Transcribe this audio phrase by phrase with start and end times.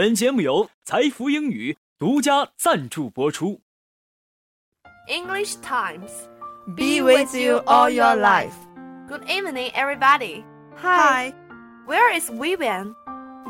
[0.00, 3.60] 本节目由才弗英语独家赞助播出。
[5.06, 6.10] English Times,
[6.74, 8.54] be with you all your life.
[9.10, 10.42] Good evening, everybody.
[10.78, 11.34] Hi.
[11.86, 12.94] Where is Vivian?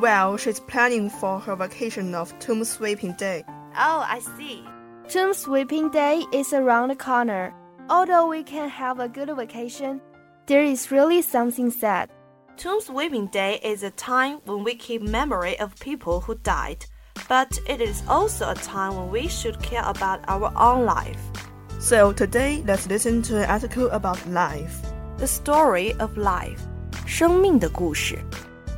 [0.00, 3.44] Well, she's planning for her vacation of Tomb Sweeping Day.
[3.76, 4.64] Oh, I see.
[5.08, 7.54] Tomb Sweeping Day is around the corner.
[7.88, 10.00] Although we can have a good vacation,
[10.46, 12.10] there is really something sad
[12.59, 16.85] Tomb Sweeping Day is a time when we keep memory of people who died,
[17.27, 21.19] but it is also a time when we should care about our own life.
[21.79, 24.81] So today, let's listen to an article about life.
[25.17, 26.59] The story of life.
[27.05, 28.17] 生命的故事.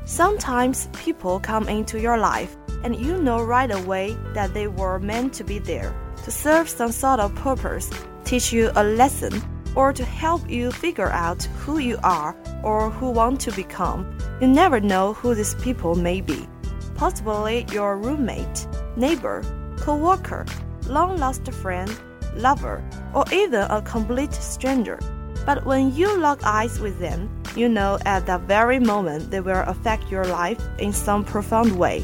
[0.05, 5.33] Sometimes people come into your life and you know right away that they were meant
[5.33, 7.89] to be there to serve some sort of purpose,
[8.25, 9.41] teach you a lesson,
[9.75, 14.05] or to help you figure out who you are or who want to become.
[14.41, 16.47] You never know who these people may be.
[16.95, 19.43] Possibly your roommate, neighbor,
[19.79, 20.45] co-worker,
[20.87, 21.91] long-lost friend,
[22.35, 22.81] lover,
[23.13, 24.99] or even a complete stranger.
[25.45, 29.63] But when you lock eyes with them, you know at that very moment they will
[29.67, 32.03] affect your life in some profound way.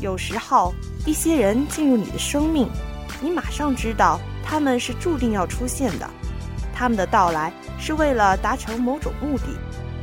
[0.00, 0.74] 有时候，
[1.06, 2.68] 一些人进入你的生命，
[3.20, 6.08] 你马上知道他们是注定要出现的。
[6.79, 9.47] 他们的到来是为了达成某种目的，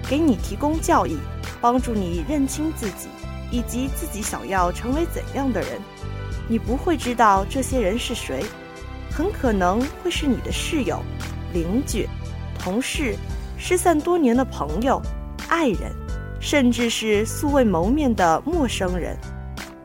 [0.06, 1.16] 给你提供教益，
[1.58, 3.08] 帮助你认清自己，
[3.50, 5.70] 以及自己想要成为怎样的人。
[6.46, 8.44] 你不会知道这些人是谁，
[9.10, 11.00] 很可能会是你的室友、
[11.54, 12.06] 邻居、
[12.58, 13.16] 同事、
[13.56, 15.00] 失散多年的朋友、
[15.48, 15.90] 爱人，
[16.40, 19.16] 甚至是素未谋面的陌生人。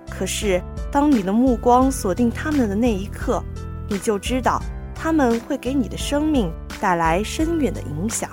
[0.10, 3.42] 可是，当你的目光锁定他们的那一刻，
[3.88, 4.62] 你就知道
[4.94, 8.31] 他们会给你的生命带来深远的影响。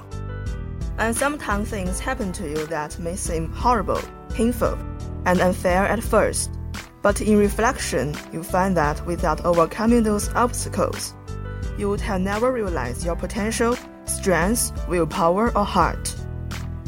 [0.97, 4.01] And sometimes things happen to you that may seem horrible,
[4.35, 4.77] painful,
[5.25, 6.49] and unfair at first.
[7.01, 11.13] But in reflection, you find that without overcoming those obstacles,
[11.77, 16.13] you would have never realized your potential, strength, willpower, or heart.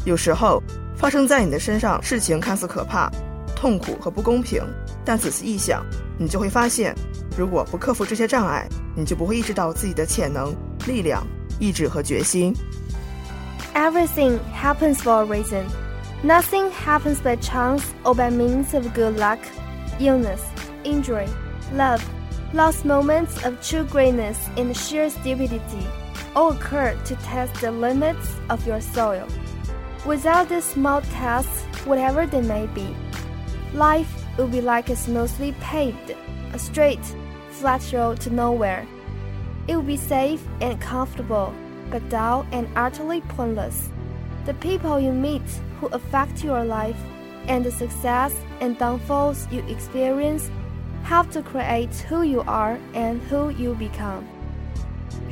[0.04, 0.62] 有时候，
[0.96, 3.10] 发生在你的身上事情看似可怕、
[3.56, 4.62] 痛苦和不公平，
[5.04, 5.84] 但仔细一想，
[6.16, 6.94] 你就会发现，
[7.36, 10.54] 如果不克服这些障碍，你就不会意识到自己的潜能、
[10.86, 11.26] 力量、
[11.60, 12.54] 意志和决心。
[13.74, 15.64] Everything happens for a reason.
[16.22, 19.38] Nothing happens by chance or by means of good luck.
[19.98, 20.42] Illness,
[20.84, 21.28] injury,
[21.72, 22.02] love,
[22.52, 25.86] lost moments of true greatness and sheer stupidity
[26.34, 29.26] all occur to test the limits of your soil.
[30.04, 32.94] Without these small tests, whatever they may be,
[33.72, 34.08] life
[34.38, 36.14] would be like a smoothly paved,
[36.52, 37.04] a straight,
[37.50, 38.86] flat road to nowhere.
[39.70, 41.52] It would be safe and comfortable,
[41.90, 43.90] but dull and utterly pointless.
[44.44, 45.42] The people you meet
[45.80, 46.96] who affect your life
[47.48, 50.50] and the success and downfalls you experience
[51.04, 54.22] help to create who you are and who you become.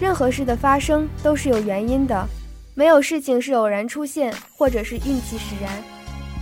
[0.00, 2.28] 任何事的发生都是有原因的，
[2.75, 5.72] 没有事情是偶然出现或者是运气使然。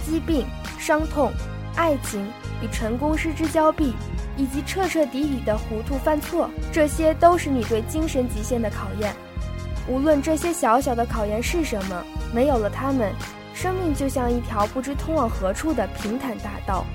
[0.05, 0.47] 疾病、
[0.79, 1.31] 伤痛、
[1.77, 2.27] 爱情
[2.63, 3.93] 与成功失之交臂，
[4.38, 9.14] 以及彻彻底底的糊涂犯错，这些都是你对精神极限的考验。
[9.90, 12.04] 无论这些小小的考验是什么，
[12.34, 13.12] 没有了它们，
[13.54, 16.86] 生命就像一条不知通往何处的平坦大道，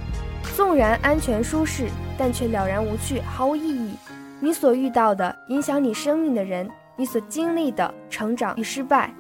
[0.56, 3.94] 纵然安全舒适，但却了然无趣，毫无意义。
[4.40, 9.12] 你所遇到的影响你生命的人，你所经历的成长与失败，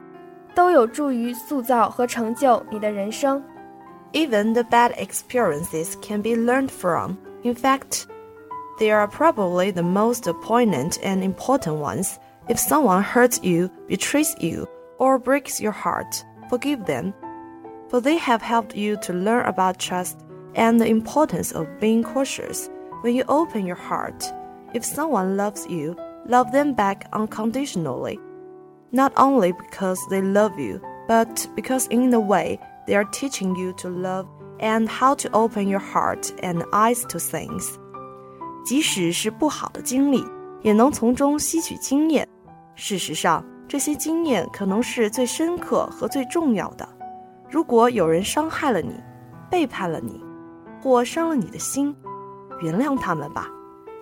[0.54, 3.42] 都有助于塑造和成就你的人生。
[4.12, 7.16] Even the bad experiences can be learned from.
[7.42, 8.02] In fact,
[8.78, 12.18] they are probably the most poignant and important ones.
[12.48, 17.14] If someone hurts you, betrays you, or breaks your heart, forgive them,
[17.88, 20.18] for they have helped you to learn about trust
[20.54, 22.68] and the importance of being cautious
[23.02, 24.24] when you open your heart.
[24.74, 25.96] If someone loves you,
[26.26, 28.18] love them back unconditionally,
[28.90, 33.72] not only because they love you, but because in a way they are teaching you
[33.74, 34.28] to love
[34.60, 37.78] and how to open your heart and eyes to things.
[38.64, 40.24] 即使是不好的经历，
[40.62, 42.26] 也能从中吸取经验。
[42.74, 46.88] 事实上，这些经验可能是最深刻和最重要的。
[47.50, 48.94] 如果有人伤害了你，
[49.50, 50.24] 背叛了你，
[50.82, 51.94] 或伤了你的心，
[52.60, 53.48] 原谅他们吧，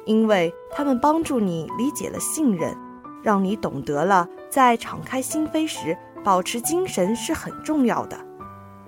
[0.07, 2.77] 因为他们帮助你理解了信任，
[3.23, 8.17] 让你懂得了在敞开心扉时保持精神是很重要的。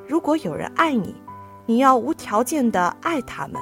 [0.06, 1.14] 如果有人爱你，
[1.66, 3.60] 你要无条件的爱他们，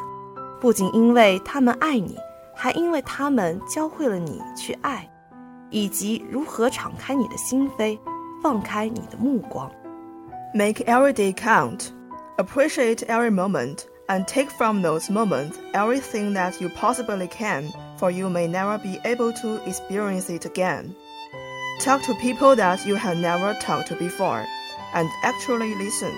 [0.60, 2.18] 不仅因为他们爱你，
[2.54, 5.10] 还因为他们教会了你去爱，
[5.70, 8.00] 以及如何敞开你的心扉，
[8.42, 9.72] 放开你的目光。
[10.54, 11.90] Make every day count.
[12.38, 18.30] Appreciate every moment and take from those moments everything that you possibly can, for you
[18.30, 20.94] may never be able to experience it again.
[21.82, 24.46] Talk to people that you have never talked to before,
[24.94, 26.12] and actually listen.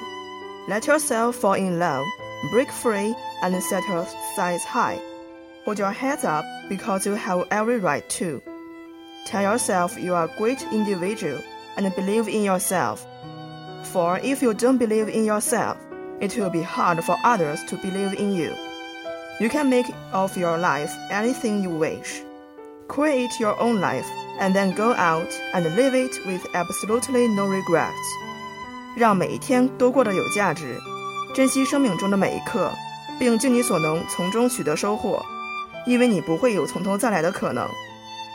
[0.67, 2.05] Let yourself fall in love,
[2.51, 4.05] break free, and set your
[4.35, 4.99] sights high.
[5.65, 8.41] Hold your heads up because you have every right to.
[9.25, 11.41] Tell yourself you are a great individual
[11.75, 13.05] and believe in yourself.
[13.83, 15.77] For if you don't believe in yourself,
[16.19, 18.53] it will be hard for others to believe in you.
[19.39, 22.21] You can make of your life anything you wish.
[22.87, 24.07] Create your own life
[24.39, 27.93] and then go out and live it with absolutely no regrets.
[28.95, 30.79] 让每一天都过得有价值，
[31.34, 32.70] 珍惜生命中的每一刻，
[33.18, 35.24] 并尽你所能从中取得收获，
[35.86, 37.66] 因为你不会有从头再来的可能。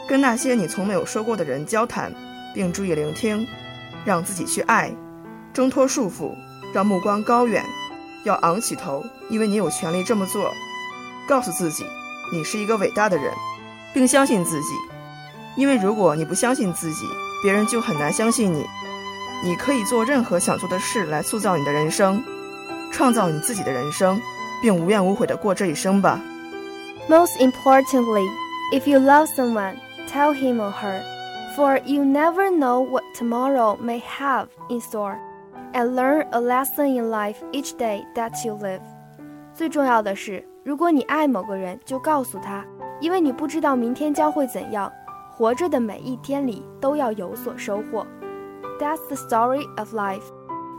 [0.08, 2.12] 跟那些你从没有说过的人交谈，
[2.56, 3.46] 并注意聆听，
[4.04, 4.92] 让自己去爱，
[5.54, 6.34] 挣脱束缚，
[6.74, 7.64] 让目光高远，
[8.24, 10.52] 要昂起头，因为你有权利这么做。
[11.28, 11.86] 告诉自己，
[12.32, 13.32] 你是一个伟大的人，
[13.94, 14.70] 并相信自己，
[15.56, 17.06] 因为如果你不相信自己，
[17.44, 18.66] 别人就很难相信你。
[19.44, 22.24] 你可以做任何想做的事来塑造你的人生，
[22.92, 24.20] 创造你自己的人生，
[24.62, 26.20] 并无怨无悔地过这一生吧。
[27.08, 28.28] Most importantly,
[28.74, 29.76] if you love someone,
[30.10, 31.02] tell him or her,
[31.56, 35.18] for you never know what tomorrow may have in store,
[35.74, 38.82] and learn a lesson in life each day that you live.
[39.54, 42.66] 最重要的是，如果你爱某个人，就告诉他，
[43.00, 44.92] 因为你不知道明天将会怎样。
[45.32, 48.04] 活着的每一天里都要有所收获。
[48.80, 50.24] that's the story of life.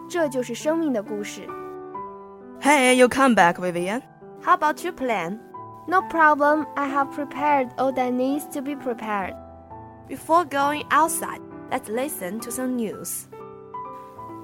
[0.09, 1.49] 这就是生命的故事。
[2.61, 4.03] Hey, you come back, Vivian.
[4.43, 5.39] How about your plan?
[5.87, 6.67] No problem.
[6.77, 9.35] I have prepared all that needs to be prepared.
[10.09, 11.41] Before going outside,
[11.71, 13.29] let's listen to some news.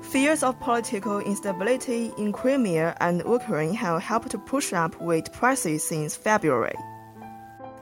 [0.00, 5.82] Fears of political instability in Crimea and Ukraine have helped to push up wheat prices
[5.82, 6.76] since February.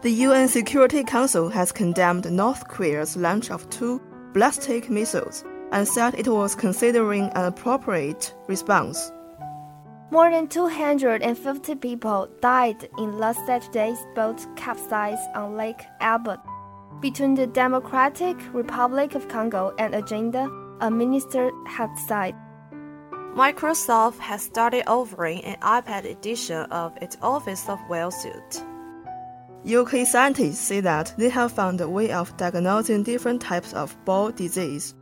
[0.01, 4.01] The UN Security Council has condemned North Korea's launch of two
[4.33, 9.13] ballistic missiles and said it was considering an appropriate response.
[10.13, 16.41] More than 250 people died in last Saturday's boat capsize on Lake Albert
[17.01, 20.51] between the Democratic Republic of Congo and Uganda,
[20.83, 22.35] a minister had said.
[23.35, 28.63] Microsoft has started offering an iPad edition of its Office of Well suite.
[29.65, 34.31] UK scientists say that they have found a way of diagnosing different types of bowel
[34.31, 34.95] disease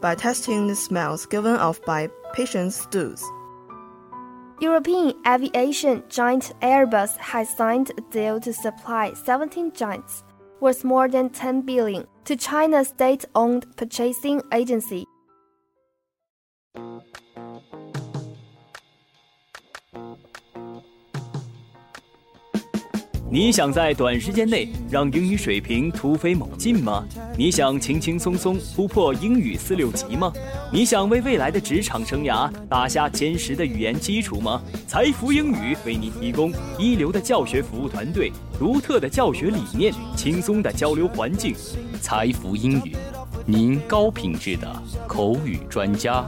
[0.00, 3.22] by testing the smells given off by patients' stools.
[4.58, 10.24] European aviation giant Airbus has signed a deal to supply 17 giants
[10.60, 15.04] worth more than 10 billion to China's state-owned purchasing agency
[23.36, 27.04] 你想在短时间内让英语水平突飞猛进吗？
[27.36, 30.32] 你想轻轻松松突破英语四六级吗？
[30.72, 34.62] 你想为未来的职场生涯打下坚实的语言基础吗？
[34.88, 41.54] 财富英语为你提供一流的教学服务团队、独特的教学理念、轻松的交流环境。
[42.00, 42.96] 财富英语，
[43.44, 46.24] 您高品质的口语专家。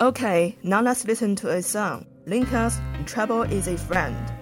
[0.00, 2.06] Okay, now let's listen to a song.
[2.26, 4.41] Lenka's Trouble is a Friend.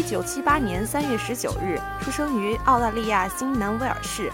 [0.00, 4.32] 一九七八年三月十九日出生于澳大利亚新南威尔士，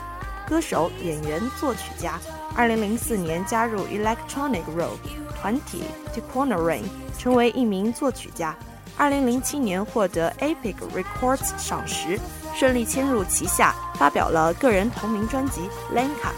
[0.48, 2.20] 歌手、演员、作曲家。
[2.54, 4.96] 二零零四年加入 Electronic Rock
[5.40, 5.82] 团体
[6.12, 6.84] The Corner Ring，
[7.18, 8.54] 成为一名作曲家。
[8.96, 12.16] 二零零七年获得 Epic Records 赏识，
[12.54, 16.30] 顺利迁入旗下，发表了个人同名专辑《Lanka》，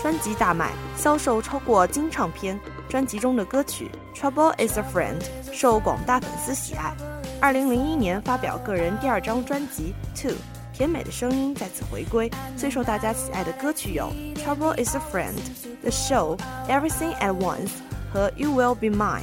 [0.00, 2.56] 专辑大卖，销售超过金唱片。
[2.88, 5.20] 专辑中的歌曲《Trouble Is a Friend》
[5.52, 7.07] 受广大粉丝喜爱。
[7.39, 10.35] 二零零一年发表个人第二张专辑《Two》，
[10.73, 12.31] 甜美的声音再次回归。
[12.55, 17.67] 最受大家喜爱的歌曲有《Trouble Is a Friend》、《The Show》、《Everything at Once》
[18.13, 19.21] 和《You Will Be Mine》。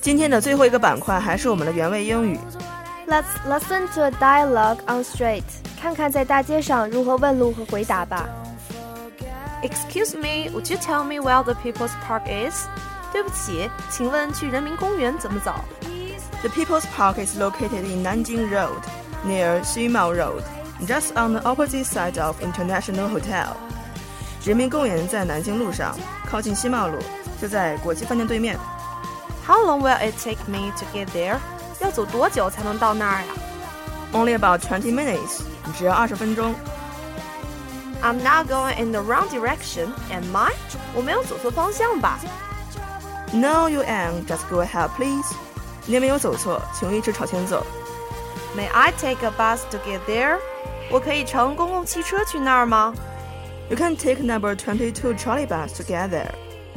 [0.00, 2.38] 今天的最后一个板块还是我们的原味英语。
[3.06, 5.42] Let's listen to a dialogue on street，
[5.80, 8.28] 看看在大街上如何问路和回答吧。
[9.62, 12.66] Excuse me, would you tell me where the People's Park is?
[13.12, 15.54] 对不起，请问去人民公园怎么走？
[16.42, 18.82] The People's Park is located in Nanjing Road,
[19.24, 20.42] near Xumao Road,
[20.86, 23.56] just on the opposite side of International Hotel.
[24.44, 25.96] 人民公园在南京路上，
[26.28, 26.98] 靠近西茂路，
[27.40, 28.58] 就在国际饭店对面。
[29.46, 31.38] How long will it take me to get there?
[31.80, 33.26] 要走多久才能到那儿呀
[34.12, 35.42] Only about twenty minutes，
[35.78, 36.54] 只要二十分钟。
[38.02, 40.52] ？I'm not going in the wrong direction, am I?
[40.94, 42.18] 我没有走错方向吧？
[43.32, 44.26] No, you ain't.
[44.26, 45.24] Just go ahead, please.
[45.87, 47.65] 你没有走错，请一直朝前走。
[48.55, 50.37] May I take a bus to get there?
[50.91, 52.93] 我可以乘公共汽车去那儿吗
[53.69, 56.31] You can take number twenty-two trolley bus to get there.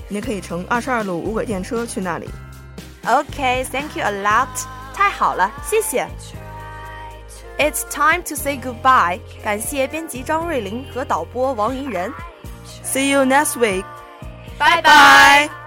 [0.08, 2.28] 你可以乘二十二路无轨电车去那里。
[3.04, 4.48] Okay, thank you a lot.
[4.94, 6.06] 太好了，谢谢。
[7.58, 9.20] It's time to say goodbye.
[9.44, 12.12] 感谢编辑张瑞玲和导播王怡人。
[12.84, 13.84] See you next week.
[14.58, 15.59] 拜拜。